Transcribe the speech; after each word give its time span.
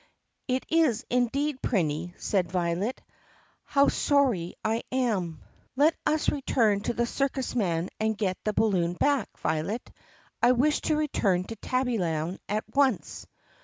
"It 0.47 0.65
is 0.67 1.05
indeed, 1.11 1.61
Prinny," 1.61 2.19
said 2.19 2.51
Violet. 2.51 2.99
"How 3.63 3.87
sorry 3.87 4.55
I 4.65 4.81
45 4.89 4.89
THE 4.89 4.97
PUSSYCAT 4.97 5.19
PRINCESS 5.19 5.55
46 5.75 5.75
"Let 6.07 6.13
us 6.15 6.29
return 6.29 6.79
to 6.81 6.93
the 6.93 7.05
circus 7.05 7.55
man 7.55 7.89
and 7.99 8.17
get 8.17 8.43
the 8.43 8.53
balloon 8.53 8.93
back, 8.93 9.29
Violet. 9.37 9.91
I 10.41 10.53
wish 10.53 10.81
to 10.81 10.95
return 10.97 11.43
to 11.43 11.55
Tabbyland 11.55 12.39
at 12.49 12.63
once!" 12.73 13.27